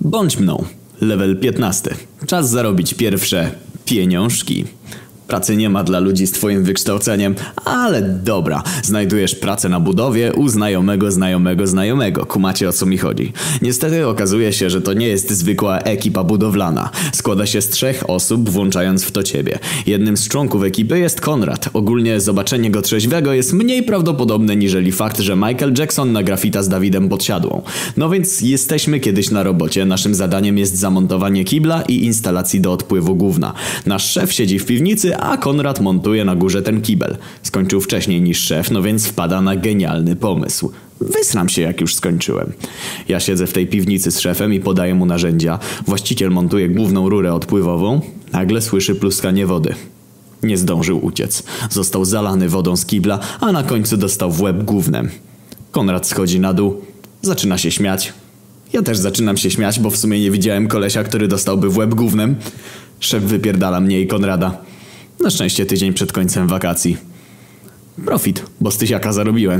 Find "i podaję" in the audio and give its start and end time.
44.54-44.94